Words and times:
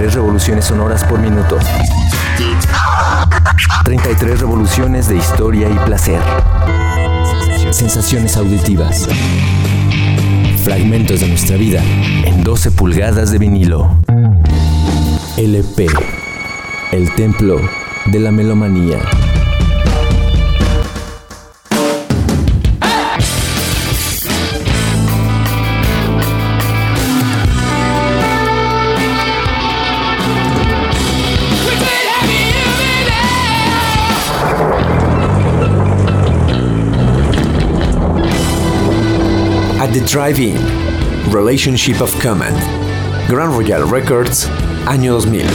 33 0.00 0.14
revoluciones 0.14 0.64
sonoras 0.64 1.04
por 1.04 1.18
minuto. 1.18 1.58
33 3.84 4.40
revoluciones 4.40 5.08
de 5.08 5.16
historia 5.16 5.68
y 5.68 5.74
placer. 5.84 6.22
Sensaciones 7.70 8.38
auditivas. 8.38 9.06
Fragmentos 10.64 11.20
de 11.20 11.28
nuestra 11.28 11.58
vida 11.58 11.82
en 12.24 12.42
12 12.42 12.70
pulgadas 12.70 13.30
de 13.30 13.36
vinilo. 13.40 13.90
LP. 15.36 15.86
El 16.92 17.14
templo 17.14 17.60
de 18.06 18.20
la 18.20 18.30
melomanía. 18.30 19.00
The 39.92 40.00
Drive-In, 40.06 41.32
Relationship 41.32 42.00
of 42.00 42.14
Command, 42.22 42.56
Grand 43.28 43.52
Royal 43.52 43.82
Records, 43.90 44.48
año 44.86 45.18
2000. 45.20 45.48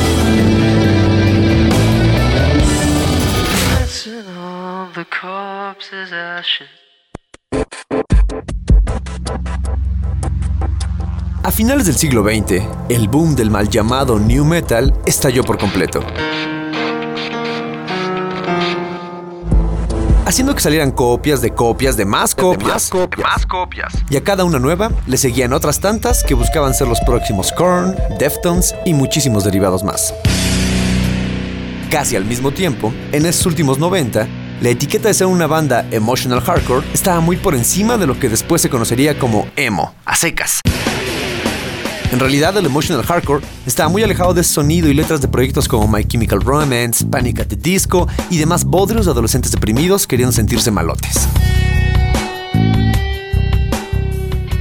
dancing 3.70 4.28
on 4.38 4.92
the 4.94 5.06
corpse's 5.06 6.12
ashes. 6.12 6.68
A 11.44 11.52
finales 11.52 11.86
del 11.86 11.96
siglo 11.96 12.22
XX, 12.22 12.62
el 12.90 13.08
boom 13.08 13.38
del 13.38 13.50
mal 13.50 13.70
llamado 13.70 14.20
New 14.20 14.44
Metal 14.44 14.94
estalló 15.06 15.46
por 15.46 15.58
completo. 15.58 16.02
Haciendo 20.26 20.56
que 20.56 20.62
salieran 20.62 20.92
copias 20.92 21.42
de 21.42 21.54
copias 21.54 21.98
de 21.98 22.06
más 22.06 22.34
copias, 22.34 22.92
Más 23.22 23.46
copias. 23.46 23.94
y 24.10 24.18
a 24.18 24.24
cada 24.24 24.44
una 24.44 24.58
nueva 24.58 24.92
le 25.06 25.18
seguían 25.18 25.54
otras 25.54 25.80
tantas 25.80 26.24
que 26.24 26.34
buscaban 26.34 26.74
ser 26.74 26.88
los 26.88 27.00
próximos 27.02 27.52
Korn, 27.52 27.96
Deftones 28.18 28.74
y 28.86 28.94
muchísimos 28.94 29.44
derivados 29.44 29.84
más. 29.84 30.14
Casi 31.92 32.16
al 32.16 32.26
mismo 32.26 32.52
tiempo, 32.52 32.92
en 33.12 33.26
esos 33.28 33.46
últimos 33.46 33.78
90, 33.78 34.28
la 34.62 34.70
etiqueta 34.70 35.10
de 35.10 35.14
ser 35.14 35.28
una 35.28 35.46
banda 35.46 35.86
emotional 35.92 36.42
hardcore 36.42 36.86
estaba 36.94 37.20
muy 37.20 37.38
por 37.38 37.54
encima 37.54 37.98
de 37.98 38.08
lo 38.08 38.20
que 38.20 38.28
después 38.28 38.62
se 38.64 38.70
conocería 38.70 39.20
como 39.20 39.48
emo, 39.56 39.94
a 40.06 40.16
secas. 40.16 40.60
En 42.12 42.20
realidad, 42.20 42.56
el 42.58 42.66
emotional 42.66 43.04
hardcore 43.04 43.44
estaba 43.66 43.90
muy 43.90 44.04
alejado 44.04 44.34
de 44.34 44.42
ese 44.42 44.54
sonido 44.54 44.88
y 44.90 44.94
letras 44.94 45.22
de 45.22 45.28
proyectos 45.28 45.68
como 45.68 45.88
My 45.88 46.06
Chemical 46.06 46.42
Romance, 46.42 47.06
Panic 47.06 47.42
at 47.42 47.48
the 47.48 47.56
Disco 47.56 48.08
y 48.30 48.38
demás 48.38 48.64
bodrios 48.64 49.06
de 49.06 49.12
adolescentes 49.12 49.52
deprimidos 49.52 50.08
queriendo 50.08 50.32
sentirse 50.32 50.72
malotes. 50.72 51.28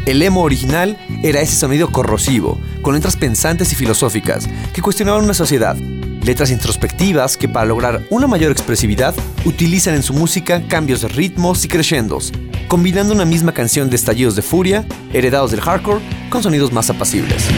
El 0.07 0.21
emo 0.21 0.43
original 0.43 0.99
era 1.23 1.41
ese 1.41 1.57
sonido 1.57 1.91
corrosivo, 1.91 2.59
con 2.83 2.95
letras 2.95 3.17
pensantes 3.17 3.73
y 3.73 3.75
filosóficas 3.75 4.47
que 4.75 4.83
cuestionaban 4.83 5.25
una 5.25 5.33
sociedad. 5.33 5.77
Letras 5.77 6.51
introspectivas 6.51 7.37
que 7.37 7.49
para 7.49 7.67
lograr 7.67 8.07
una 8.11 8.27
mayor 8.27 8.53
expresividad 8.53 9.15
utilizan 9.45 9.95
en 9.95 10.03
su 10.03 10.13
música 10.13 10.67
cambios 10.69 11.03
de 11.03 11.09
ritmos 11.09 11.65
y 11.65 11.69
crescendos, 11.69 12.33
combinando 12.69 13.15
una 13.15 13.25
misma 13.25 13.53
canción 13.53 13.89
de 13.89 13.97
estallidos 13.97 14.37
de 14.37 14.43
furia, 14.43 14.87
heredados 15.13 15.51
del 15.51 15.61
hardcore, 15.61 16.01
con 16.35 16.43
sonidos 16.43 16.73
más 16.73 16.91
apacibles. 16.91 17.49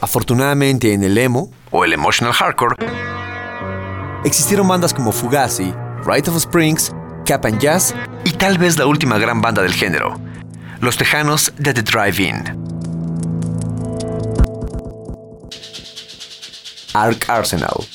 Afortunadamente 0.00 0.92
en 0.92 1.04
el 1.04 1.16
emo, 1.16 1.52
o 1.70 1.84
el 1.84 1.92
emotional 1.92 2.34
hardcore, 2.34 2.74
existieron 4.24 4.66
bandas 4.66 4.92
como 4.92 5.12
Fugazi, 5.12 5.72
Rite 6.04 6.28
of 6.28 6.38
Springs, 6.38 6.90
Cap 7.24 7.46
and 7.46 7.60
Jazz 7.60 7.94
y 8.24 8.32
tal 8.32 8.58
vez 8.58 8.78
la 8.78 8.86
última 8.86 9.16
gran 9.18 9.40
banda 9.40 9.62
del 9.62 9.72
género, 9.72 10.18
los 10.80 10.96
tejanos 10.96 11.52
de 11.56 11.72
The 11.72 11.82
Drive-In. 11.82 12.58
Ark 16.94 17.26
Arsenal. 17.28 17.86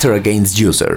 Fatter 0.00 0.14
Against 0.14 0.58
User. 0.58 0.96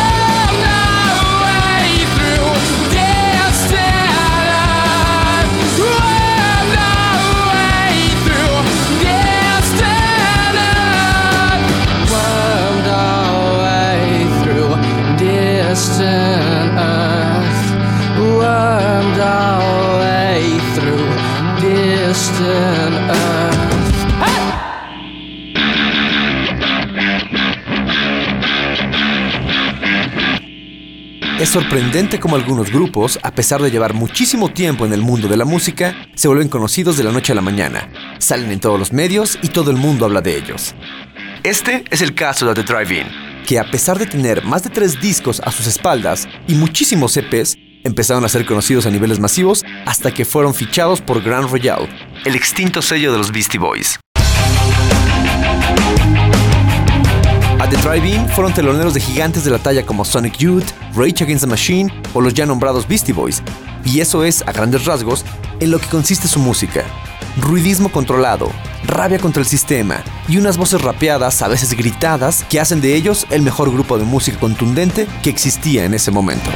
Es 31.41 31.49
sorprendente 31.49 32.19
cómo 32.19 32.35
algunos 32.35 32.71
grupos, 32.71 33.17
a 33.23 33.31
pesar 33.31 33.63
de 33.63 33.71
llevar 33.71 33.95
muchísimo 33.95 34.49
tiempo 34.49 34.85
en 34.85 34.93
el 34.93 35.01
mundo 35.01 35.27
de 35.27 35.37
la 35.37 35.43
música, 35.43 35.95
se 36.13 36.27
vuelven 36.27 36.49
conocidos 36.49 36.97
de 36.97 37.03
la 37.03 37.11
noche 37.11 37.31
a 37.31 37.35
la 37.35 37.41
mañana. 37.41 37.91
Salen 38.19 38.51
en 38.51 38.59
todos 38.59 38.77
los 38.77 38.93
medios 38.93 39.39
y 39.41 39.47
todo 39.47 39.71
el 39.71 39.77
mundo 39.77 40.05
habla 40.05 40.21
de 40.21 40.37
ellos. 40.37 40.75
Este 41.41 41.83
es 41.89 42.03
el 42.03 42.13
caso 42.13 42.45
de 42.45 42.53
The 42.53 42.71
Drive-In, 42.71 43.07
que 43.47 43.57
a 43.57 43.71
pesar 43.71 43.97
de 43.97 44.05
tener 44.05 44.45
más 44.45 44.61
de 44.61 44.69
tres 44.69 45.01
discos 45.01 45.41
a 45.43 45.49
sus 45.49 45.65
espaldas 45.65 46.27
y 46.47 46.53
muchísimos 46.53 47.17
EPs, 47.17 47.57
empezaron 47.83 48.23
a 48.23 48.29
ser 48.29 48.45
conocidos 48.45 48.85
a 48.85 48.91
niveles 48.91 49.19
masivos 49.19 49.65
hasta 49.87 50.13
que 50.13 50.25
fueron 50.25 50.53
fichados 50.53 51.01
por 51.01 51.23
Grand 51.23 51.49
Royale, 51.49 51.89
el 52.23 52.35
extinto 52.35 52.83
sello 52.83 53.11
de 53.11 53.17
los 53.17 53.31
Beastie 53.31 53.59
Boys. 53.59 53.99
A 57.61 57.69
The 57.69 57.77
Drive-In 57.77 58.27
fueron 58.29 58.55
teloneros 58.55 58.95
de 58.95 58.99
gigantes 58.99 59.43
de 59.43 59.51
la 59.51 59.59
talla 59.59 59.85
como 59.85 60.03
Sonic 60.03 60.35
Youth, 60.39 60.71
Rage 60.95 61.23
Against 61.23 61.43
the 61.43 61.47
Machine 61.47 61.93
o 62.11 62.19
los 62.19 62.33
ya 62.33 62.47
nombrados 62.47 62.87
Beastie 62.87 63.13
Boys, 63.13 63.43
y 63.85 63.99
eso 63.99 64.23
es, 64.23 64.43
a 64.47 64.51
grandes 64.51 64.85
rasgos, 64.85 65.23
en 65.59 65.69
lo 65.69 65.77
que 65.77 65.85
consiste 65.85 66.27
su 66.27 66.39
música. 66.39 66.83
Ruidismo 67.39 67.91
controlado, 67.91 68.49
rabia 68.83 69.19
contra 69.19 69.43
el 69.43 69.47
sistema 69.47 70.03
y 70.27 70.37
unas 70.37 70.57
voces 70.57 70.81
rapeadas, 70.81 71.43
a 71.43 71.49
veces 71.49 71.77
gritadas, 71.77 72.43
que 72.49 72.59
hacen 72.59 72.81
de 72.81 72.95
ellos 72.95 73.27
el 73.29 73.43
mejor 73.43 73.71
grupo 73.71 73.99
de 73.99 74.05
música 74.05 74.39
contundente 74.39 75.05
que 75.21 75.29
existía 75.29 75.85
en 75.85 75.93
ese 75.93 76.09
momento. 76.09 76.49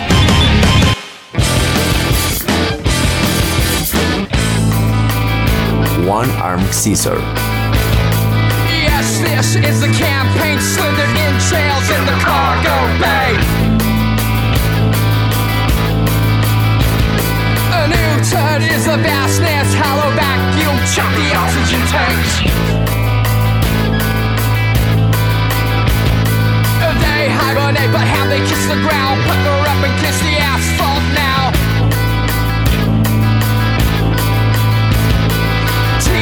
One 6.10 6.34
Armed 6.42 6.72
Caesar. 6.72 7.55
Yes, 9.06 9.22
this 9.22 9.50
is 9.70 9.82
the 9.82 9.94
campaign 9.94 10.58
slithered 10.60 11.14
in 11.14 11.34
trails 11.46 11.88
in 11.94 12.02
the 12.10 12.18
cargo 12.26 12.78
bay. 12.98 13.38
A 17.70 17.86
new 17.86 18.14
turd 18.26 18.66
is 18.66 18.86
the 18.90 18.98
vastness, 18.98 19.78
hollow 19.78 20.10
vacuum, 20.18 20.74
chop 20.90 21.14
the 21.22 21.38
oxygen 21.38 21.86
tanks. 21.94 22.34
They 27.06 27.30
hibernate, 27.30 27.92
but 27.94 28.08
how 28.10 28.26
they 28.26 28.40
kiss 28.50 28.66
the 28.66 28.82
ground, 28.82 29.22
pucker 29.22 29.70
up 29.70 29.86
and 29.86 29.94
kiss 30.02 30.18
the 30.18 30.34
asphalt 30.34 30.45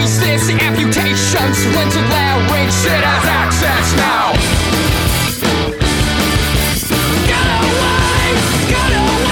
faceless 0.03 0.49
amputations, 0.61 1.65
rented 1.67 2.03
language 2.09 2.75
that 2.83 3.03
has 3.07 3.23
access 3.23 3.95
now. 3.95 4.33
Get 7.29 7.47
away, 7.63 8.35
get 8.67 8.91
away. 8.99 9.23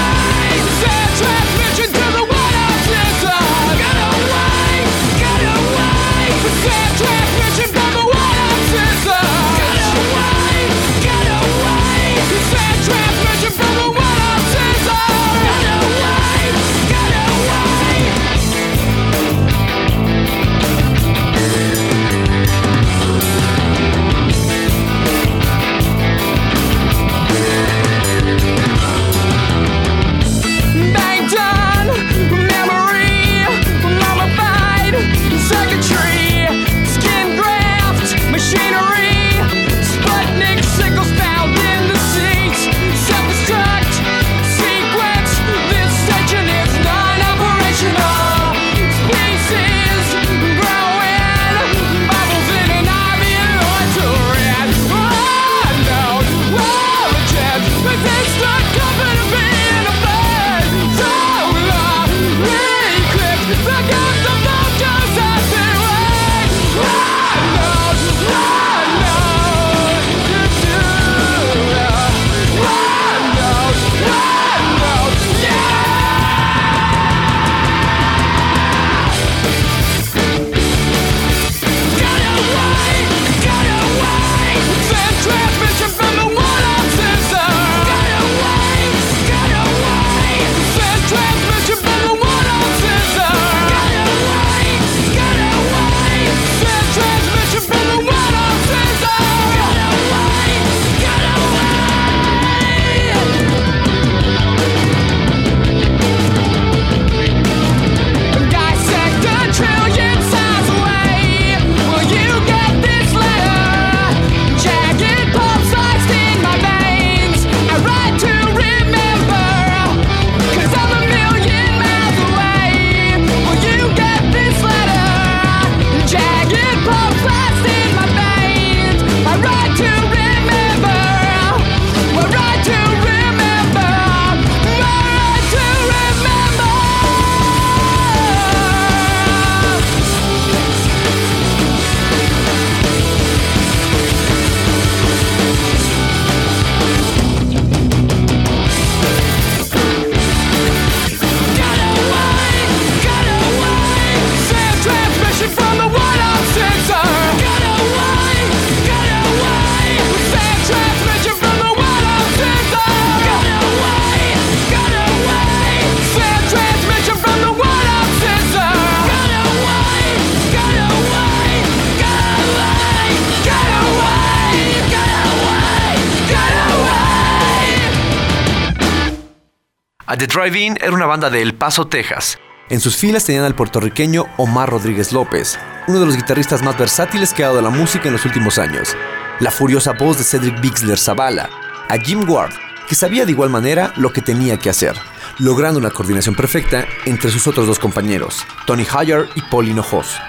A 180.12 180.16
The 180.18 180.26
Drive-In 180.26 180.76
era 180.78 180.92
una 180.92 181.06
banda 181.06 181.30
de 181.30 181.40
El 181.40 181.54
Paso, 181.54 181.86
Texas. 181.86 182.38
En 182.68 182.80
sus 182.80 182.98
filas 182.98 183.24
tenían 183.24 183.46
al 183.46 183.54
puertorriqueño 183.54 184.26
Omar 184.36 184.68
Rodríguez 184.68 185.10
López, 185.10 185.58
uno 185.88 186.00
de 186.00 186.04
los 186.04 186.16
guitarristas 186.16 186.60
más 186.60 186.78
versátiles 186.78 187.32
que 187.32 187.42
ha 187.42 187.46
dado 187.46 187.62
la 187.62 187.70
música 187.70 188.08
en 188.08 188.12
los 188.12 188.26
últimos 188.26 188.58
años. 188.58 188.94
La 189.40 189.50
furiosa 189.50 189.92
voz 189.92 190.18
de 190.18 190.24
Cedric 190.24 190.60
Bixler 190.60 190.98
Zavala, 190.98 191.48
a 191.88 191.96
Jim 191.96 192.28
Ward, 192.28 192.52
que 192.86 192.94
sabía 192.94 193.24
de 193.24 193.32
igual 193.32 193.48
manera 193.48 193.94
lo 193.96 194.12
que 194.12 194.20
tenía 194.20 194.58
que 194.58 194.68
hacer, 194.68 194.94
logrando 195.38 195.78
una 195.78 195.90
coordinación 195.90 196.34
perfecta 196.34 196.84
entre 197.06 197.30
sus 197.30 197.46
otros 197.46 197.66
dos 197.66 197.78
compañeros, 197.78 198.46
Tony 198.66 198.86
Hayer 198.94 199.30
y 199.34 199.40
Paul 199.40 199.70
Hinojos. 199.70 200.20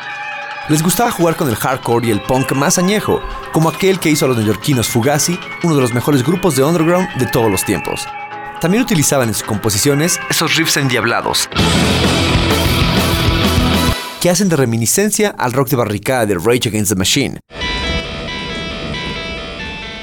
Les 0.70 0.82
gustaba 0.82 1.12
jugar 1.12 1.36
con 1.36 1.50
el 1.50 1.58
hardcore 1.58 2.08
y 2.08 2.12
el 2.12 2.22
punk 2.22 2.54
más 2.54 2.78
añejo, 2.78 3.22
como 3.52 3.68
aquel 3.68 4.00
que 4.00 4.10
hizo 4.10 4.24
a 4.24 4.28
los 4.30 4.38
neoyorquinos 4.38 4.88
Fugazi, 4.88 5.38
uno 5.62 5.75
de 5.75 5.82
los 5.82 5.94
mejores 5.94 6.24
grupos 6.24 6.56
de 6.56 6.63
underground 6.63 7.13
de 7.18 7.25
todos 7.25 7.52
los 7.52 7.66
tiempos. 7.66 8.08
También 8.63 8.82
utilizaban 8.82 9.27
en 9.27 9.34
sus 9.34 9.43
composiciones 9.43 10.22
esos 10.29 10.55
riffs 10.55 10.77
endiablados, 10.77 11.50
que 14.22 14.29
hacen 14.29 14.48
de 14.48 14.55
reminiscencia 14.55 15.36
al 15.38 15.51
rock 15.51 15.67
de 15.67 15.75
barricada 15.75 16.25
de 16.25 16.36
Rage 16.36 16.70
Against 16.70 16.93
the 16.93 16.96
Machine. 16.96 17.39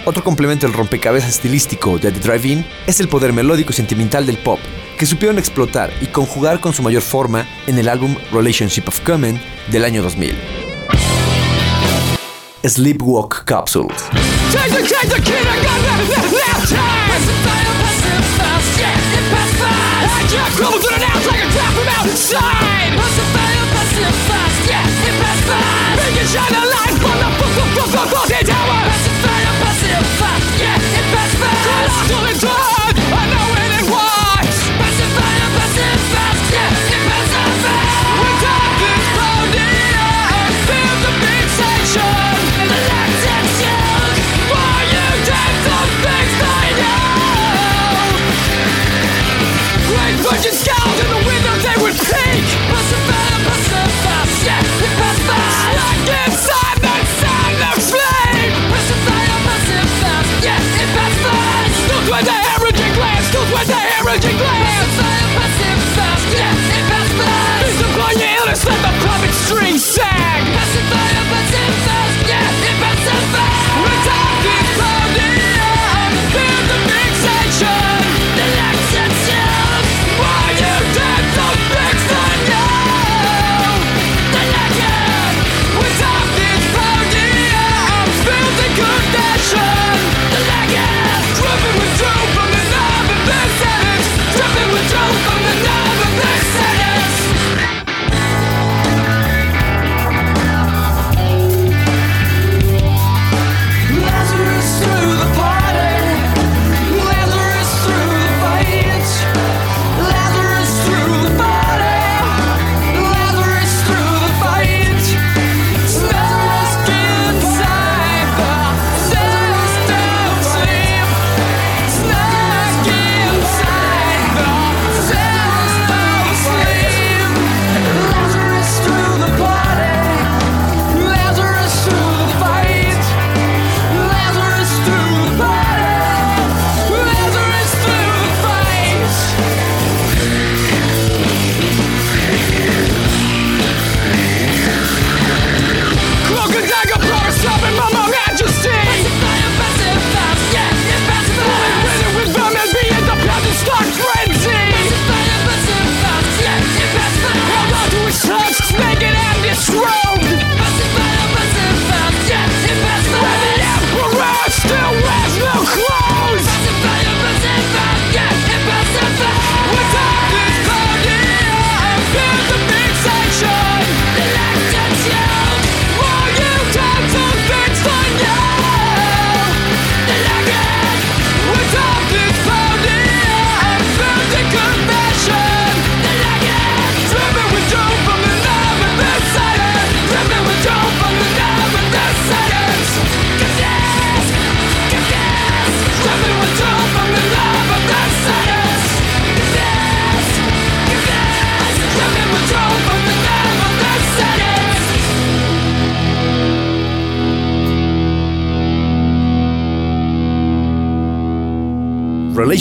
Otro 0.04 0.22
complemento 0.22 0.66
del 0.66 0.76
rompecabezas 0.76 1.30
estilístico 1.30 1.98
de 1.98 2.12
The 2.12 2.20
Drive-In 2.20 2.66
es 2.86 3.00
el 3.00 3.08
poder 3.08 3.32
melódico 3.32 3.70
y 3.70 3.72
sentimental 3.72 4.26
del 4.26 4.36
pop, 4.36 4.60
que 4.98 5.06
supieron 5.06 5.38
explotar 5.38 5.90
y 6.02 6.08
conjugar 6.08 6.60
con 6.60 6.74
su 6.74 6.82
mayor 6.82 7.00
forma 7.00 7.46
en 7.66 7.78
el 7.78 7.88
álbum 7.88 8.14
Relationship 8.30 8.88
of 8.88 9.00
Common 9.00 9.40
del 9.68 9.86
año 9.86 10.02
2000. 10.02 10.36
Sleepwalk 12.62 13.44
Capsules. 13.44 14.04
I 20.10 20.26
like 21.26 21.44
a 21.44 21.66
from 21.74 21.88
outside. 21.88 22.92
It 24.00 24.14
fast? 24.26 24.68
It 24.68 25.14
fast. 25.46 25.90
Shine 26.30 26.54
a 26.54 26.64
light 26.64 26.94
from 27.02 27.18
the 27.18 27.28
fuck, 27.40 27.90
fuck, 27.90 28.08
fucking 28.08 28.46
tower. 28.46 28.86
What's 28.86 29.02
the 29.02 29.10
fast, 29.18 29.58
passing 29.62 29.90
it 29.90 30.06
fast? 30.20 30.46
Yes, 30.60 30.82
it 30.98 31.06
passed 31.10 31.36
fast. 31.42 32.08
Collapse 32.08 32.44
on 32.44 32.79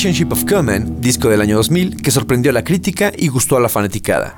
Relationship 0.01 0.31
of 0.31 0.45
Common, 0.45 1.01
disco 1.01 1.27
del 1.27 1.41
año 1.41 1.57
2000, 1.57 2.01
que 2.01 2.09
sorprendió 2.09 2.51
a 2.51 2.53
la 2.53 2.63
crítica 2.63 3.11
y 3.17 3.27
gustó 3.27 3.57
a 3.57 3.59
la 3.59 3.67
fanaticada. 3.67 4.33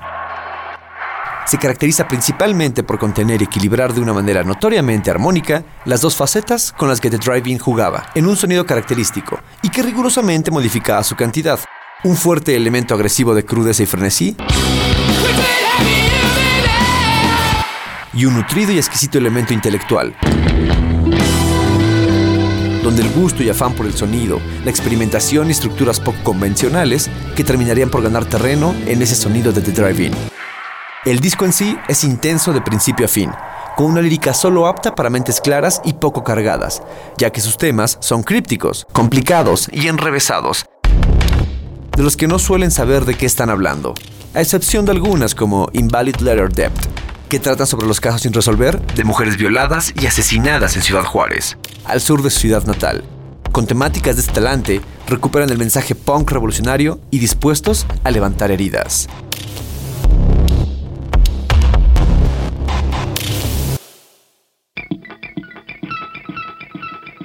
Se 1.45 1.59
caracteriza 1.59 2.07
principalmente 2.07 2.81
por 2.81 2.97
contener 2.97 3.39
y 3.41 3.43
equilibrar 3.43 3.93
de 3.93 4.01
una 4.01 4.11
manera 4.11 4.41
notoriamente 4.43 5.11
armónica 5.11 5.63
las 5.85 6.01
dos 6.01 6.15
facetas 6.15 6.73
con 6.75 6.89
las 6.89 6.99
que 6.99 7.11
The 7.11 7.19
Drive-In 7.19 7.59
jugaba, 7.59 8.09
en 8.15 8.25
un 8.25 8.35
sonido 8.37 8.65
característico 8.65 9.39
y 9.61 9.69
que 9.69 9.83
rigurosamente 9.83 10.49
modificaba 10.49 11.03
su 11.03 11.15
cantidad. 11.15 11.59
Un 12.03 12.15
fuerte 12.15 12.55
elemento 12.55 12.95
agresivo 12.95 13.35
de 13.35 13.45
crudeza 13.45 13.83
y 13.83 13.85
frenesí, 13.85 14.35
y 18.13 18.25
un 18.25 18.35
nutrido 18.35 18.71
y 18.71 18.77
exquisito 18.77 19.19
elemento 19.19 19.53
intelectual 19.53 20.15
donde 22.83 23.03
el 23.03 23.09
gusto 23.11 23.43
y 23.43 23.49
afán 23.49 23.73
por 23.73 23.85
el 23.85 23.93
sonido, 23.93 24.39
la 24.63 24.71
experimentación 24.71 25.47
y 25.47 25.51
estructuras 25.51 25.99
poco 25.99 26.17
convencionales 26.23 27.09
que 27.35 27.43
terminarían 27.43 27.89
por 27.89 28.01
ganar 28.01 28.25
terreno 28.25 28.75
en 28.85 29.01
ese 29.01 29.15
sonido 29.15 29.51
de 29.51 29.61
The 29.61 29.71
Drive-In. 29.71 30.13
El 31.05 31.19
disco 31.19 31.45
en 31.45 31.53
sí 31.53 31.77
es 31.87 32.03
intenso 32.03 32.53
de 32.53 32.61
principio 32.61 33.05
a 33.05 33.09
fin, 33.09 33.31
con 33.75 33.87
una 33.87 34.01
lírica 34.01 34.33
solo 34.33 34.67
apta 34.67 34.93
para 34.93 35.09
mentes 35.09 35.41
claras 35.41 35.81
y 35.83 35.93
poco 35.93 36.23
cargadas, 36.23 36.83
ya 37.17 37.31
que 37.31 37.41
sus 37.41 37.57
temas 37.57 37.97
son 38.01 38.21
crípticos, 38.21 38.85
complicados 38.91 39.67
y 39.71 39.87
enrevesados, 39.87 40.65
de 41.97 42.03
los 42.03 42.17
que 42.17 42.27
no 42.27 42.37
suelen 42.37 42.71
saber 42.71 43.05
de 43.05 43.15
qué 43.15 43.25
están 43.25 43.49
hablando, 43.49 43.93
a 44.33 44.41
excepción 44.41 44.85
de 44.85 44.91
algunas 44.91 45.33
como 45.33 45.69
Invalid 45.73 46.17
Letter 46.17 46.51
Debt, 46.53 46.73
que 47.31 47.39
tratan 47.39 47.65
sobre 47.65 47.87
los 47.87 48.01
casos 48.01 48.23
sin 48.23 48.33
resolver 48.33 48.81
de 48.93 49.05
mujeres 49.05 49.37
violadas 49.37 49.93
y 49.97 50.05
asesinadas 50.05 50.75
en 50.75 50.81
Ciudad 50.81 51.05
Juárez, 51.05 51.57
al 51.85 52.01
sur 52.01 52.23
de 52.23 52.29
su 52.29 52.41
ciudad 52.41 52.65
natal. 52.65 53.05
Con 53.53 53.65
temáticas 53.65 54.17
de 54.17 54.21
este 54.21 54.33
talante, 54.33 54.81
recuperan 55.07 55.49
el 55.49 55.57
mensaje 55.57 55.95
punk 55.95 56.29
revolucionario 56.29 56.99
y 57.09 57.19
dispuestos 57.19 57.87
a 58.03 58.11
levantar 58.11 58.51
heridas. 58.51 59.07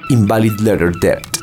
Invalid 0.09 0.61
Letter 0.61 0.92
Debt 1.01 1.36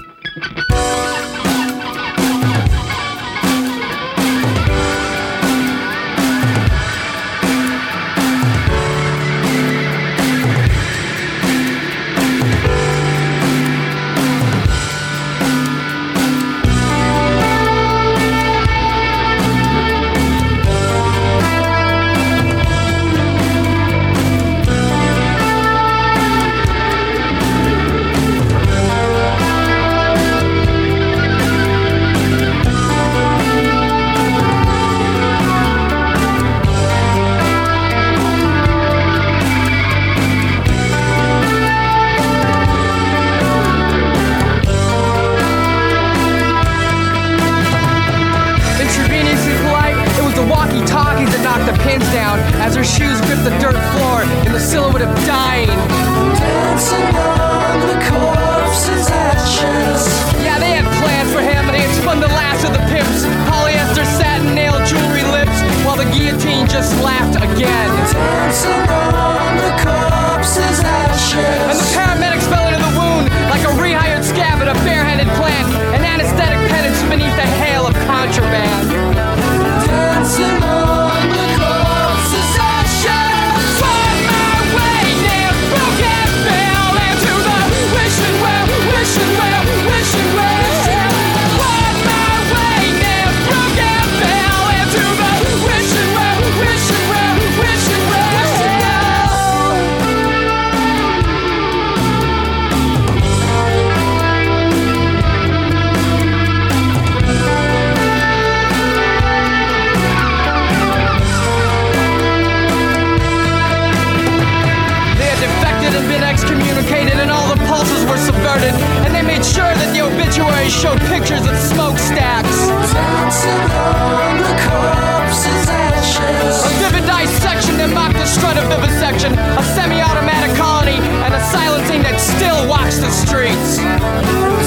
the 133.04 133.12
streets. 133.12 133.78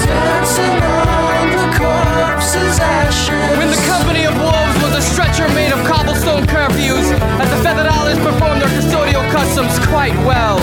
Dancing 0.05 0.77
on 0.85 1.49
the 1.57 1.69
corpse's 1.73 2.79
ashes. 2.79 3.57
When 3.57 3.69
the 3.71 3.81
company 3.89 4.25
of 4.25 4.37
wolves 4.37 4.77
was 4.83 4.93
a 4.93 5.01
stretcher 5.01 5.49
made 5.57 5.73
of 5.73 5.83
cobblestone 5.87 6.45
curfews, 6.45 7.09
as 7.41 7.49
the 7.49 7.57
feathered 7.63 7.87
owls 7.87 8.19
performed 8.19 8.61
their 8.61 8.69
custodial 8.69 9.25
customs 9.31 9.73
quite 9.87 10.15
well. 10.21 10.59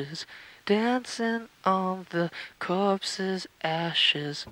ashes, 0.00 0.26
dancing 0.66 1.48
on 1.64 2.06
the 2.10 2.30
corpse's 2.58 3.46
ashes. 3.62 4.46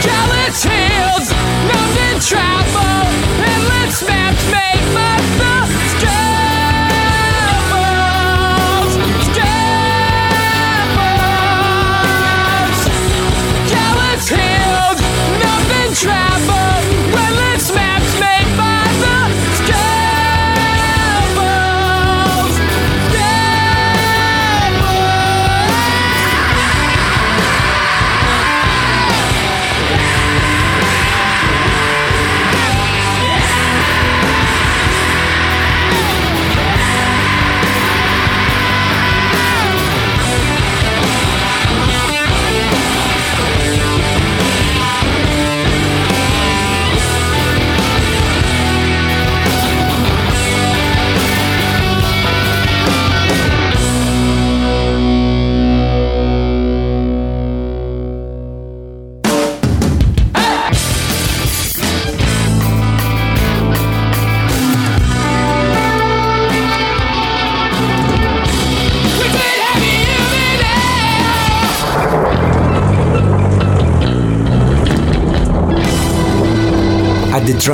Jealous 0.00 0.64
hills, 0.64 1.32
mountain 1.70 2.20
travel, 2.20 3.06
endless 3.44 4.02
maps 4.08 4.44
made 4.50 4.94
by 4.94 5.16
the 5.38 5.79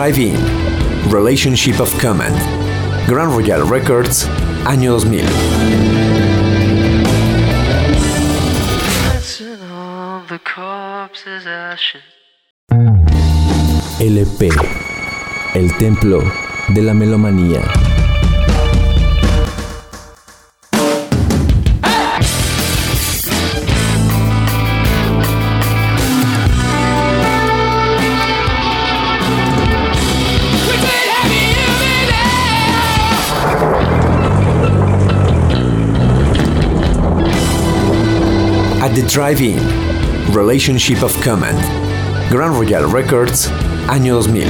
Drive 0.06 0.20
In, 0.20 1.10
Relationship 1.10 1.80
of 1.80 1.90
Command, 1.98 2.36
Grand 3.08 3.32
Royal 3.32 3.68
Records, 3.68 4.28
año 4.64 4.92
2000. 4.92 5.24
LP, 13.98 14.48
el 15.54 15.76
templo 15.76 16.22
de 16.68 16.82
la 16.82 16.94
melomanía. 16.94 17.62
The 38.96 39.06
Drive-In, 39.08 39.60
Relationship 40.32 41.02
of 41.02 41.12
Command, 41.20 41.60
Grand 42.30 42.54
Royal 42.54 42.88
Records, 42.90 43.48
año 43.88 44.22
2000. 44.22 44.48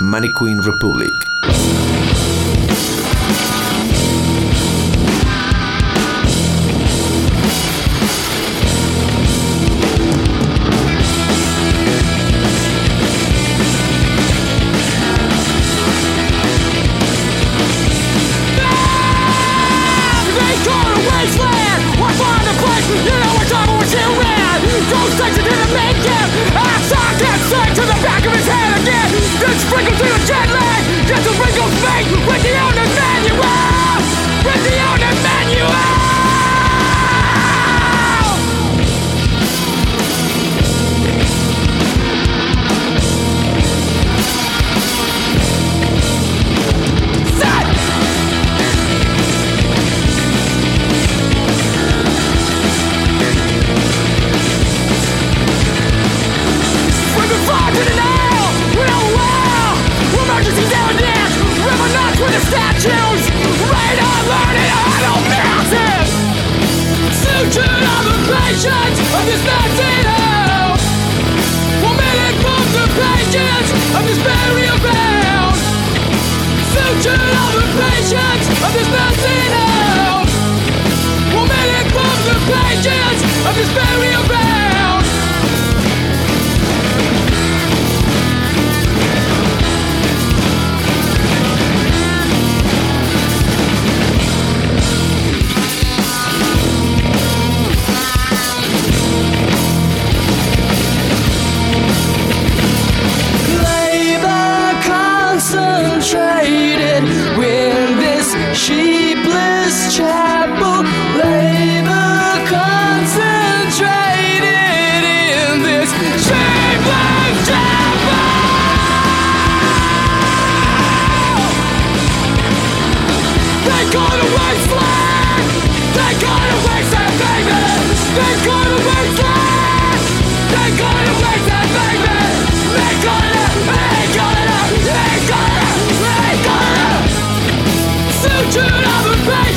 Mannequin 0.00 0.60
Republic 0.60 1.27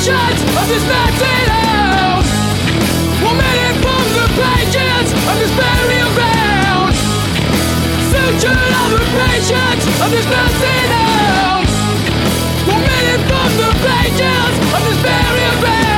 patience 0.02 0.42
of 0.58 0.66
this 0.66 0.84
melting 0.84 1.46
hound. 1.46 2.26
Woman 3.22 3.72
from 3.82 4.04
the 4.18 4.26
pages 4.34 5.12
of 5.30 5.34
this 5.38 5.52
burial 5.54 6.10
ground. 6.18 6.94
Future 8.10 8.50
of 8.50 8.90
the 8.90 9.04
patience 9.14 9.84
of 10.02 10.10
this 10.10 10.26
melting 10.26 10.90
hound. 10.90 11.68
Woman 12.66 13.14
from 13.30 13.50
the 13.62 13.70
pages 13.86 14.54
of 14.74 14.82
this 14.82 15.02
burial 15.02 15.60
ground. 15.60 15.91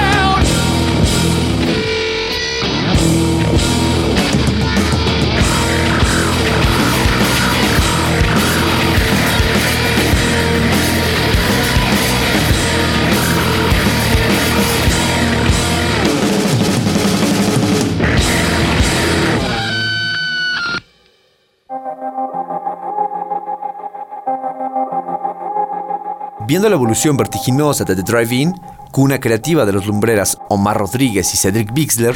Viendo 26.46 26.68
la 26.68 26.74
evolución 26.74 27.16
vertiginosa 27.16 27.84
de 27.84 27.96
The 27.96 28.02
Drive-In, 28.02 28.52
cuna 28.92 29.18
creativa 29.18 29.64
de 29.64 29.72
los 29.72 29.86
lumbreras 29.86 30.36
Omar 30.50 30.76
Rodríguez 30.76 31.32
y 31.32 31.38
Cedric 31.38 31.72
Bixler, 31.72 32.14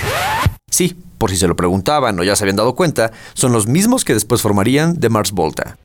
sí, 0.70 0.94
por 1.16 1.30
si 1.30 1.36
se 1.36 1.48
lo 1.48 1.56
preguntaban 1.56 2.20
o 2.20 2.24
ya 2.24 2.36
se 2.36 2.44
habían 2.44 2.56
dado 2.56 2.74
cuenta, 2.74 3.10
son 3.32 3.52
los 3.52 3.66
mismos 3.66 4.04
que 4.04 4.12
después 4.12 4.42
formarían 4.42 5.00
The 5.00 5.08
Mars 5.08 5.32
Volta. 5.32 5.78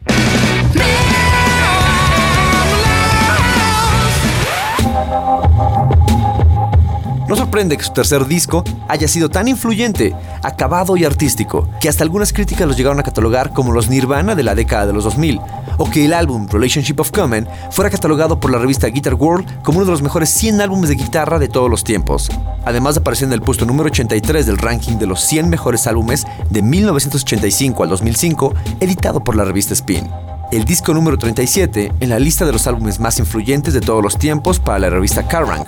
No 7.33 7.37
sorprende 7.37 7.77
que 7.77 7.83
su 7.83 7.91
tercer 7.93 8.27
disco 8.27 8.63
haya 8.87 9.07
sido 9.07 9.27
tan 9.27 9.47
influyente, 9.47 10.13
acabado 10.43 10.95
y 10.97 11.03
artístico, 11.03 11.67
que 11.81 11.89
hasta 11.89 12.03
algunas 12.03 12.31
críticas 12.31 12.67
los 12.67 12.77
llegaron 12.77 12.99
a 12.99 13.03
catalogar 13.03 13.53
como 13.53 13.71
los 13.71 13.89
Nirvana 13.89 14.35
de 14.35 14.43
la 14.43 14.53
década 14.53 14.85
de 14.85 14.93
los 14.93 15.03
2000, 15.05 15.41
o 15.79 15.89
que 15.89 16.05
el 16.05 16.13
álbum 16.13 16.47
Relationship 16.47 16.99
of 16.99 17.09
Common 17.09 17.47
fuera 17.71 17.89
catalogado 17.89 18.39
por 18.39 18.51
la 18.51 18.59
revista 18.59 18.85
Guitar 18.85 19.15
World 19.15 19.63
como 19.63 19.79
uno 19.79 19.85
de 19.87 19.93
los 19.93 20.03
mejores 20.03 20.29
100 20.29 20.61
álbumes 20.61 20.89
de 20.89 20.95
guitarra 20.95 21.39
de 21.39 21.47
todos 21.47 21.71
los 21.71 21.83
tiempos, 21.83 22.29
además 22.65 22.93
de 22.93 23.01
aparecer 23.01 23.29
en 23.29 23.33
el 23.33 23.41
puesto 23.41 23.65
número 23.65 23.87
83 23.87 24.45
del 24.45 24.59
ranking 24.59 24.99
de 24.99 25.07
los 25.07 25.19
100 25.21 25.49
mejores 25.49 25.87
álbumes 25.87 26.27
de 26.51 26.61
1985 26.61 27.81
al 27.81 27.89
2005, 27.89 28.53
editado 28.79 29.23
por 29.23 29.35
la 29.35 29.43
revista 29.43 29.73
Spin. 29.73 30.07
El 30.51 30.65
disco 30.65 30.93
número 30.93 31.17
37 31.17 31.93
en 31.99 32.09
la 32.09 32.19
lista 32.19 32.45
de 32.45 32.51
los 32.51 32.67
álbumes 32.67 32.99
más 32.99 33.17
influyentes 33.17 33.73
de 33.73 33.81
todos 33.81 34.03
los 34.03 34.19
tiempos 34.19 34.59
para 34.59 34.77
la 34.77 34.91
revista 34.91 35.27
Kerrang! 35.27 35.65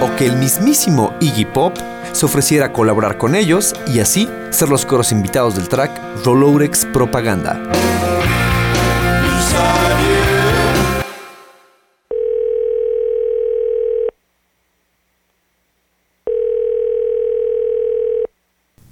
O 0.00 0.14
que 0.16 0.26
el 0.26 0.36
mismísimo 0.36 1.14
Iggy 1.20 1.44
Pop 1.44 1.76
se 2.12 2.26
ofreciera 2.26 2.66
a 2.66 2.72
colaborar 2.72 3.18
con 3.18 3.34
ellos 3.34 3.74
y 3.86 4.00
así 4.00 4.28
ser 4.50 4.68
los 4.68 4.86
coros 4.86 5.12
invitados 5.12 5.56
del 5.56 5.68
track 5.68 5.90
Rollourex 6.24 6.86
Propaganda. 6.86 7.60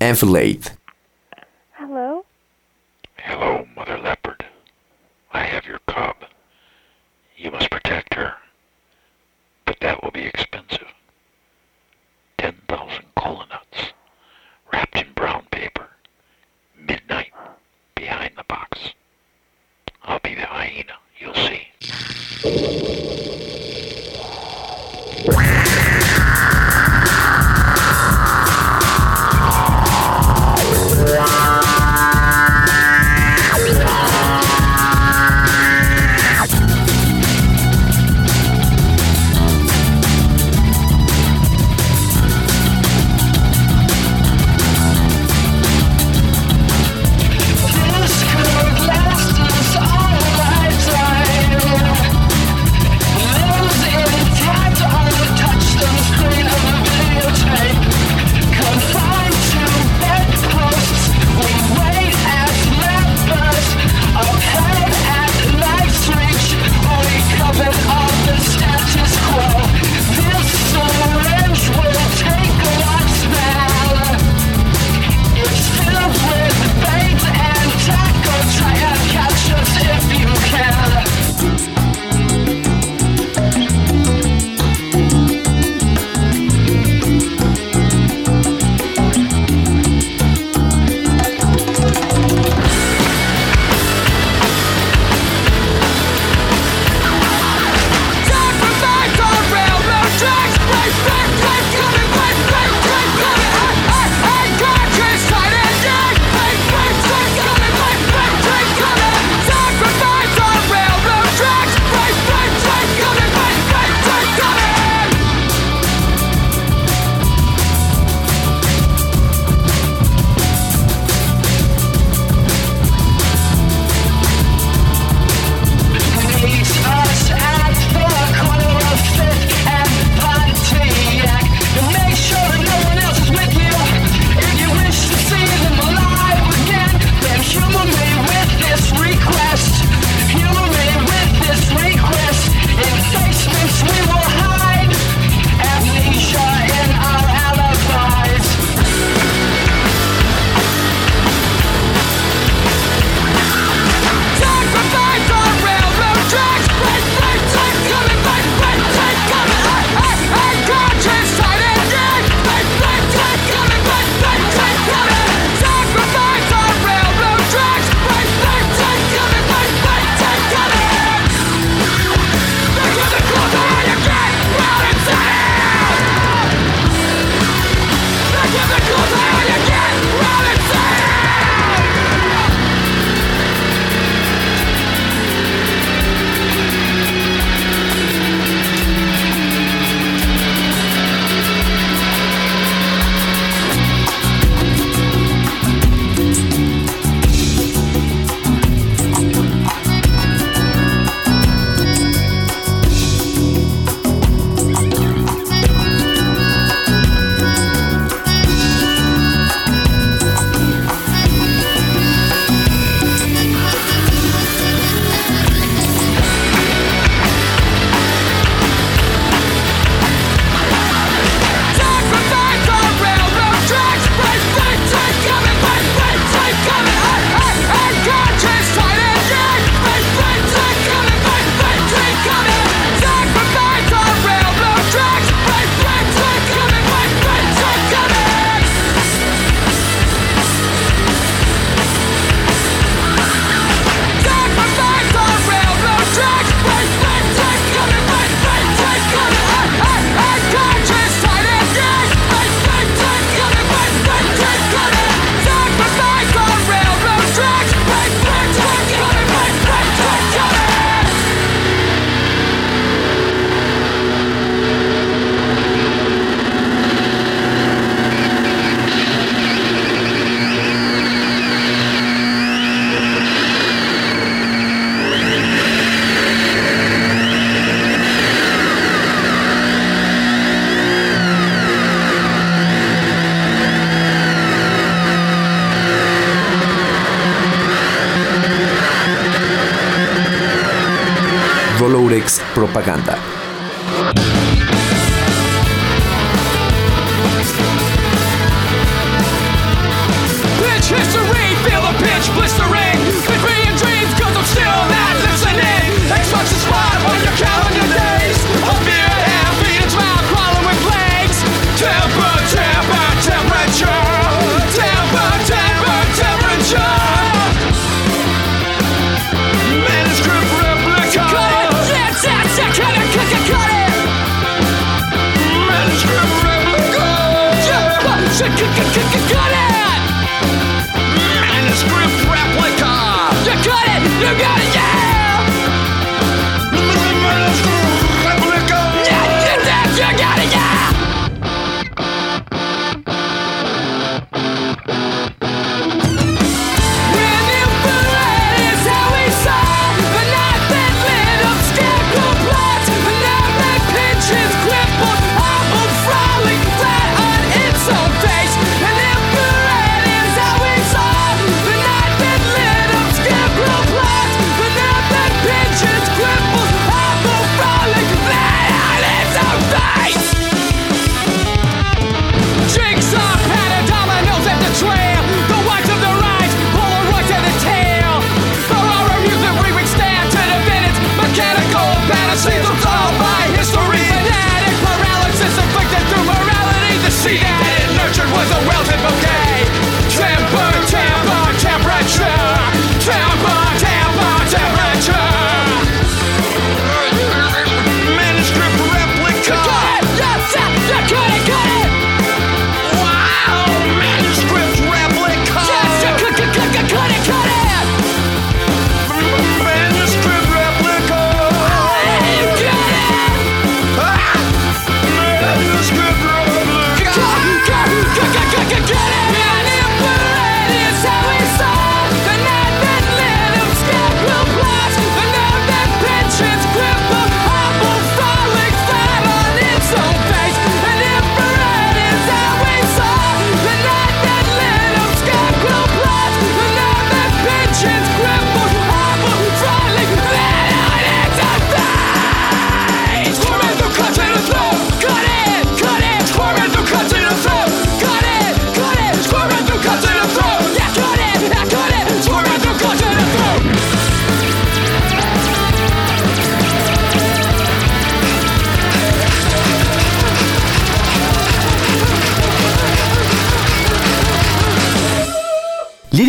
Enfilade. 0.00 0.83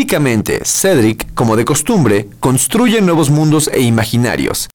Únicamente, 0.06 0.62
Cedric, 0.64 1.34
como 1.34 1.56
de 1.56 1.66
costumbre, 1.66 2.30
construye 2.39 3.01
nuevos 3.01 3.32
mundos 3.32 3.72
e 3.74 3.82
imaginarios. 3.82 4.68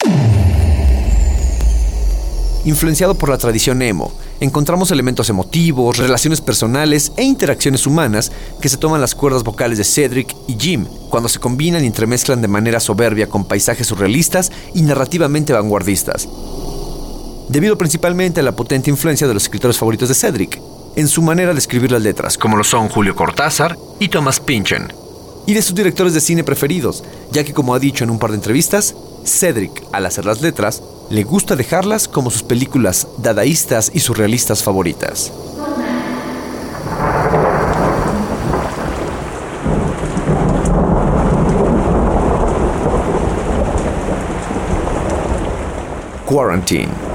Influenciado 2.65 3.15
por 3.15 3.29
la 3.29 3.39
tradición 3.39 3.81
emo, 3.81 4.13
encontramos 4.41 4.91
elementos 4.91 5.31
emotivos, 5.31 5.99
relaciones 5.99 6.41
personales 6.41 7.13
e 7.17 7.23
interacciones 7.23 7.87
humanas 7.87 8.33
que 8.61 8.69
se 8.69 8.77
toman 8.77 9.01
las 9.01 9.15
cuerdas 9.15 9.45
vocales 9.45 9.79
de 9.79 9.85
Cedric 9.85 10.35
y 10.49 10.57
Jim 10.59 10.87
cuando 11.11 11.29
se 11.29 11.39
combinan 11.39 11.85
y 11.85 11.87
entremezclan 11.87 12.43
de 12.43 12.49
manera 12.49 12.81
soberbia 12.81 13.29
con 13.29 13.45
paisajes 13.45 13.87
surrealistas 13.87 14.51
y 14.75 14.83
narrativamente 14.83 15.53
vanguardistas. 15.53 16.29
Debido 17.49 17.79
principalmente 17.79 18.41
a 18.41 18.43
la 18.43 18.57
potente 18.57 18.91
influencia 18.91 19.29
de 19.29 19.35
los 19.35 19.45
escritores 19.45 19.79
favoritos 19.79 20.09
de 20.09 20.17
Cedric, 20.17 20.61
en 20.97 21.07
su 21.07 21.23
manera 21.23 21.53
de 21.53 21.61
escribir 21.61 21.93
las 21.93 22.03
letras, 22.03 22.37
como 22.37 22.57
lo 22.57 22.65
son 22.65 22.89
Julio 22.89 23.15
Cortázar 23.15 23.79
y 24.01 24.09
Thomas 24.09 24.41
Pynchon, 24.41 24.93
y 25.51 25.53
de 25.53 25.63
sus 25.63 25.75
directores 25.75 26.15
de 26.15 26.21
cine 26.21 26.45
preferidos, 26.45 27.03
ya 27.33 27.43
que 27.43 27.53
como 27.53 27.75
ha 27.75 27.81
dicho 27.81 28.05
en 28.05 28.11
un 28.11 28.21
par 28.21 28.31
de 28.31 28.37
entrevistas, 28.37 28.95
Cedric, 29.25 29.83
al 29.91 30.07
hacer 30.07 30.25
las 30.25 30.43
letras, 30.43 30.81
le 31.11 31.25
gusta 31.25 31.57
dejarlas 31.57 32.07
como 32.07 32.31
sus 32.31 32.45
películas 32.45 33.09
dadaístas 33.19 33.91
y 33.93 33.99
surrealistas 33.99 34.63
favoritas. 34.63 35.33
Quarantine 46.27 47.10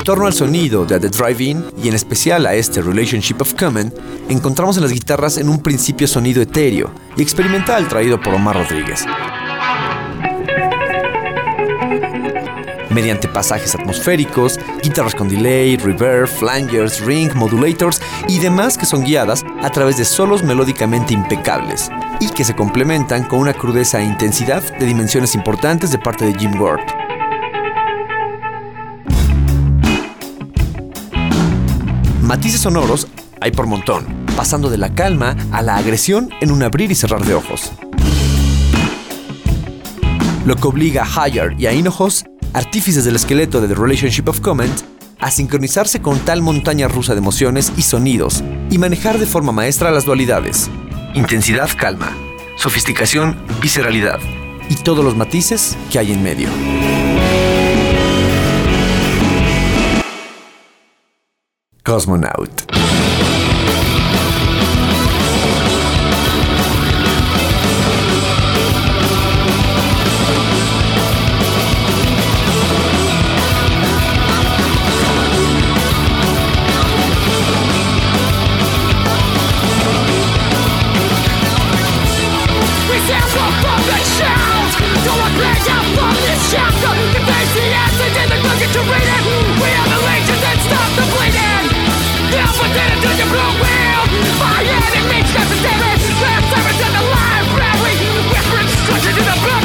En 0.00 0.04
torno 0.04 0.24
al 0.24 0.32
sonido 0.32 0.86
de 0.86 0.98
The 0.98 1.10
Drive-In 1.10 1.62
y 1.84 1.88
en 1.88 1.94
especial 1.94 2.46
a 2.46 2.54
este 2.54 2.80
Relationship 2.80 3.42
of 3.42 3.52
Common, 3.54 3.92
encontramos 4.30 4.78
en 4.78 4.82
las 4.82 4.92
guitarras 4.92 5.36
en 5.36 5.50
un 5.50 5.62
principio 5.62 6.08
sonido 6.08 6.40
etéreo 6.40 6.90
y 7.18 7.22
experimental 7.22 7.86
traído 7.86 8.18
por 8.18 8.32
Omar 8.32 8.56
Rodríguez. 8.56 9.04
Mediante 12.88 13.28
pasajes 13.28 13.74
atmosféricos, 13.74 14.58
guitarras 14.82 15.14
con 15.14 15.28
delay, 15.28 15.76
reverb, 15.76 16.28
flangers, 16.28 17.04
ring, 17.04 17.34
modulators 17.34 18.00
y 18.26 18.38
demás 18.38 18.78
que 18.78 18.86
son 18.86 19.04
guiadas 19.04 19.44
a 19.62 19.68
través 19.68 19.98
de 19.98 20.06
solos 20.06 20.42
melódicamente 20.42 21.12
impecables 21.12 21.90
y 22.20 22.30
que 22.30 22.44
se 22.44 22.56
complementan 22.56 23.24
con 23.24 23.40
una 23.40 23.52
crudeza 23.52 24.00
e 24.00 24.06
intensidad 24.06 24.62
de 24.78 24.86
dimensiones 24.86 25.34
importantes 25.34 25.90
de 25.90 25.98
parte 25.98 26.24
de 26.24 26.38
Jim 26.38 26.58
Ward. 26.58 27.09
Matices 32.30 32.60
sonoros 32.60 33.08
hay 33.40 33.50
por 33.50 33.66
montón, 33.66 34.06
pasando 34.36 34.70
de 34.70 34.78
la 34.78 34.94
calma 34.94 35.36
a 35.50 35.62
la 35.62 35.74
agresión 35.74 36.30
en 36.40 36.52
un 36.52 36.62
abrir 36.62 36.92
y 36.92 36.94
cerrar 36.94 37.24
de 37.24 37.34
ojos. 37.34 37.72
Lo 40.46 40.54
que 40.54 40.68
obliga 40.68 41.02
a 41.02 41.28
Higher 41.28 41.56
y 41.58 41.66
a 41.66 41.72
Hinojos, 41.72 42.24
artífices 42.52 43.04
del 43.04 43.16
esqueleto 43.16 43.60
de 43.60 43.66
The 43.66 43.74
Relationship 43.74 44.28
of 44.28 44.38
Comment, 44.42 44.80
a 45.18 45.32
sincronizarse 45.32 46.00
con 46.00 46.20
tal 46.20 46.40
montaña 46.40 46.86
rusa 46.86 47.14
de 47.14 47.18
emociones 47.18 47.72
y 47.76 47.82
sonidos 47.82 48.44
y 48.70 48.78
manejar 48.78 49.18
de 49.18 49.26
forma 49.26 49.50
maestra 49.50 49.90
las 49.90 50.04
dualidades. 50.04 50.70
Intensidad, 51.14 51.68
calma. 51.76 52.16
Sofisticación, 52.56 53.44
visceralidad. 53.60 54.20
Y 54.68 54.76
todos 54.76 55.04
los 55.04 55.16
matices 55.16 55.76
que 55.90 55.98
hay 55.98 56.12
en 56.12 56.22
medio. 56.22 56.48
Cosmonaut. 61.90 62.46
Don't 85.02 85.18
want 85.18 85.34
pleasure 85.34 85.82
from 85.96 86.14
this 86.14 86.50
chapter 86.52 86.92
Conveys 87.14 87.50
the 87.54 87.66
answer, 87.82 88.08
didn't 88.14 88.42
look 88.44 88.60
to 88.74 88.80
read 88.92 89.08
it 89.08 89.39
Last 96.20 96.50
service 96.52 96.80
in 96.86 96.92
the 96.92 97.04
library 97.08 97.96
Whispering 98.28 98.68
instructions 98.68 99.16
in 99.16 99.24
the 99.24 99.36
blood 99.42 99.59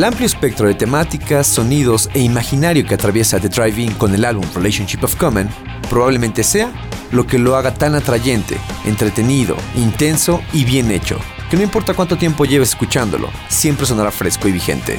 El 0.00 0.04
amplio 0.04 0.24
espectro 0.24 0.66
de 0.66 0.72
temáticas, 0.72 1.46
sonidos 1.46 2.08
e 2.14 2.20
imaginario 2.20 2.86
que 2.86 2.94
atraviesa 2.94 3.38
The 3.38 3.50
Drive-In 3.50 3.92
con 3.96 4.14
el 4.14 4.24
álbum 4.24 4.46
Relationship 4.54 5.04
of 5.04 5.14
Common 5.16 5.46
probablemente 5.90 6.42
sea 6.42 6.72
lo 7.12 7.26
que 7.26 7.38
lo 7.38 7.54
haga 7.54 7.74
tan 7.74 7.94
atrayente, 7.94 8.56
entretenido, 8.86 9.58
intenso 9.76 10.40
y 10.54 10.64
bien 10.64 10.90
hecho, 10.90 11.18
que 11.50 11.58
no 11.58 11.64
importa 11.64 11.92
cuánto 11.92 12.16
tiempo 12.16 12.46
lleves 12.46 12.70
escuchándolo, 12.70 13.28
siempre 13.50 13.84
sonará 13.84 14.10
fresco 14.10 14.48
y 14.48 14.52
vigente. 14.52 14.98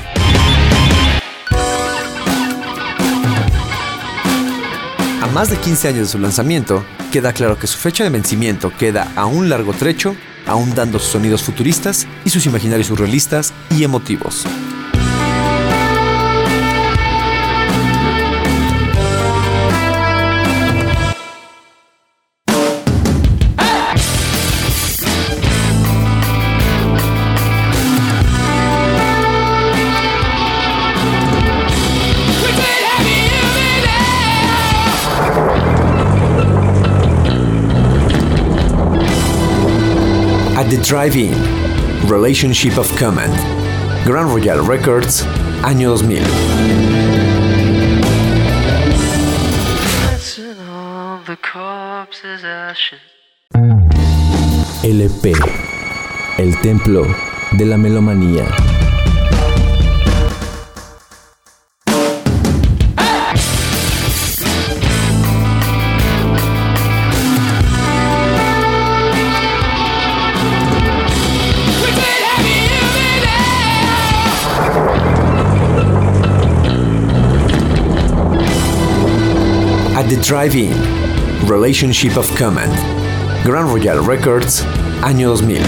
A 5.20 5.28
más 5.34 5.49
de 5.49 5.58
15 5.58 5.88
años 5.88 6.02
de 6.02 6.12
su 6.12 6.20
lanzamiento, 6.20 6.86
queda 7.12 7.34
claro 7.34 7.58
que 7.58 7.66
su 7.66 7.80
fecha 7.80 8.04
de 8.04 8.12
vencimiento 8.12 8.72
queda 8.78 9.12
a 9.16 9.26
un 9.26 9.49
largo 9.49 9.74
trecho, 9.74 10.16
aún 10.45 10.76
dando 10.76 10.99
sus 10.99 11.14
sonidos 11.14 11.41
futuristas 11.41 12.06
y 12.24 12.30
sus 12.30 12.45
imaginarios 12.45 12.86
surrealistas 12.86 13.52
y 13.72 13.84
emotivos. 13.84 14.45
Drive-In, 40.92 41.32
Relationship 42.10 42.78
of 42.78 42.86
Command, 43.00 43.34
Grand 44.06 44.30
Royal 44.30 44.62
Records, 44.68 45.26
año 45.64 45.92
2000. 45.92 46.22
LP, 54.84 55.34
el 56.38 56.60
templo 56.60 57.08
de 57.52 57.66
la 57.66 57.78
melomanía. 57.78 58.71
The 80.12 80.22
Drive-In, 80.22 80.76
Relationship 81.47 82.18
of 82.18 82.28
Command, 82.36 82.76
Grand 83.45 83.70
Royal 83.70 84.03
Records, 84.03 84.62
año 85.03 85.34
2000. 85.38 85.64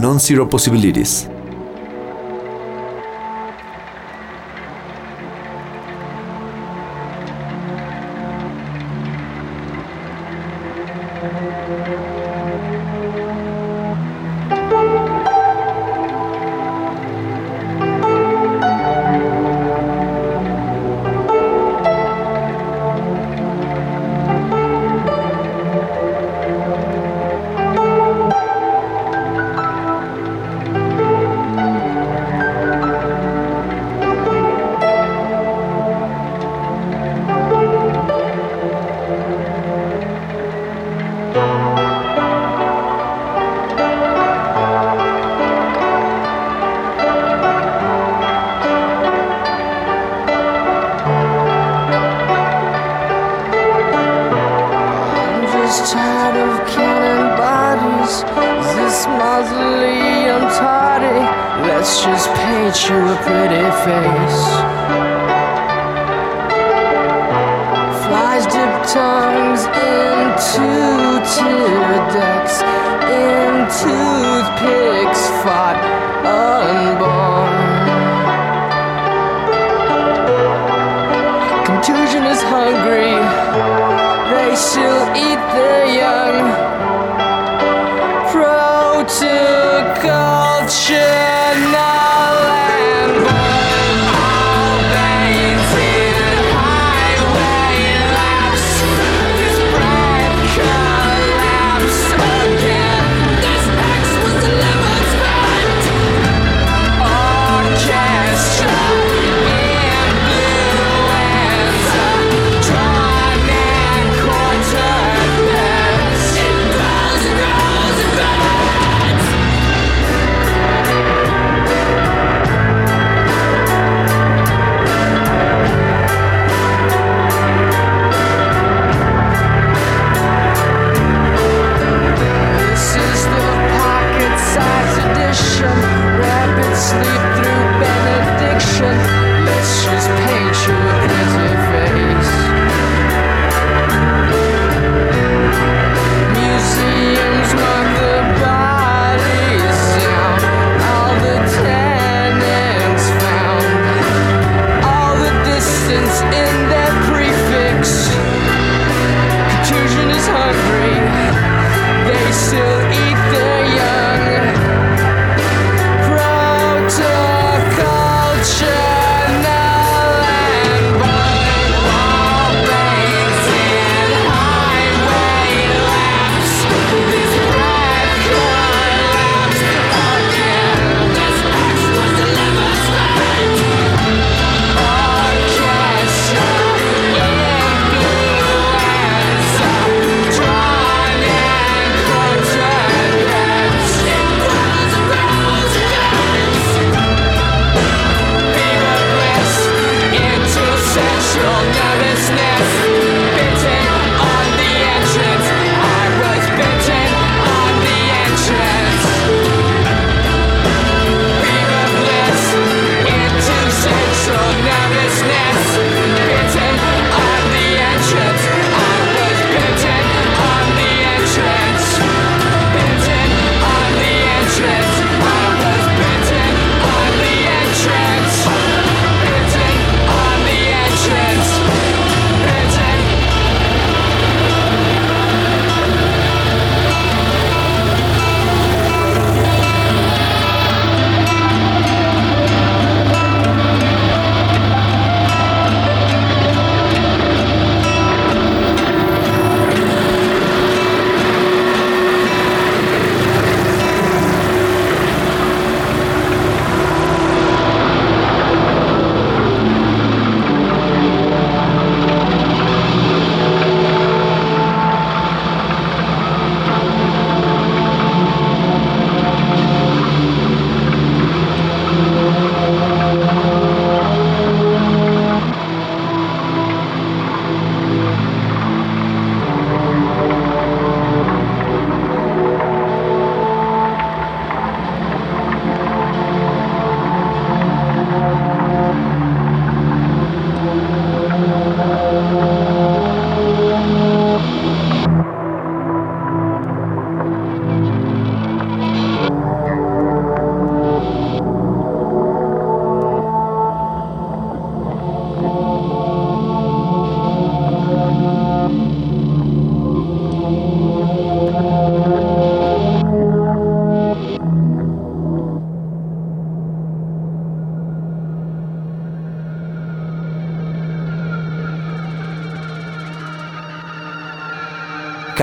Non-Zero 0.00 0.48
Possibilities 0.48 1.28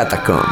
Catacão. 0.01 0.50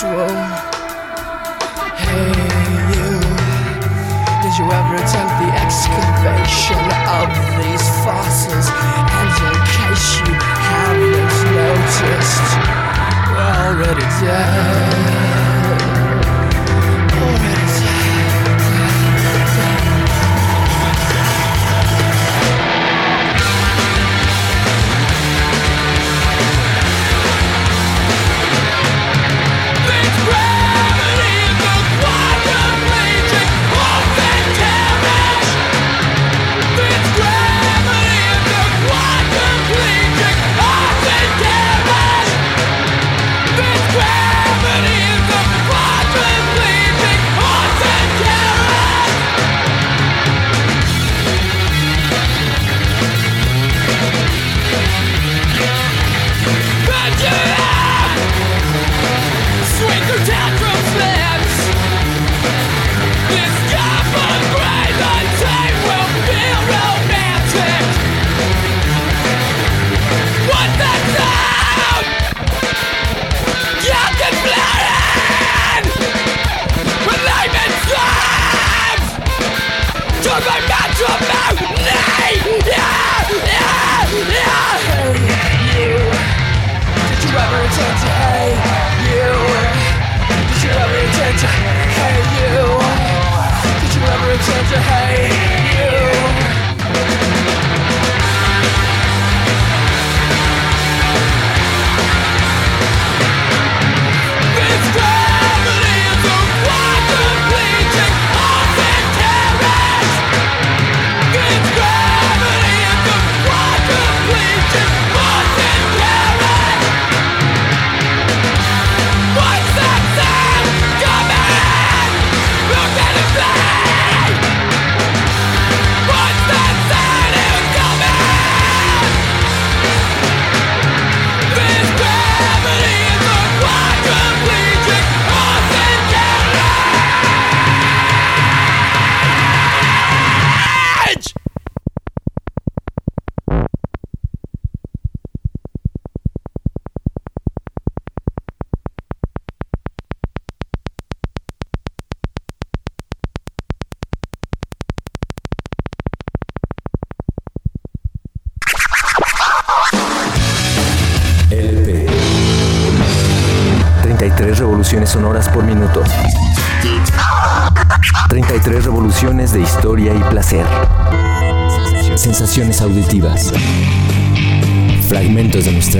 this. 0.00 0.71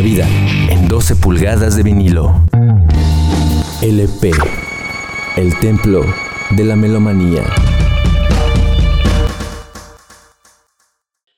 vida 0.02 0.26
en 0.68 0.88
12 0.88 1.16
pulgadas 1.16 1.76
de 1.76 1.84
vinilo. 1.84 2.34
LP, 3.82 4.32
el 5.36 5.54
templo 5.60 6.04
de 6.50 6.64
la 6.64 6.74
melomanía. 6.74 7.44